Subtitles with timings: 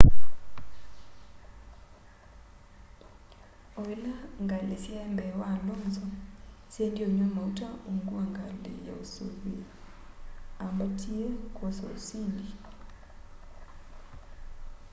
[3.79, 6.05] o ila ngali syai mbee wa alonso
[6.73, 9.63] syaendie unywa mauta ungu wa ngali ya usuvîi
[10.63, 12.47] aambatie kwosa usindi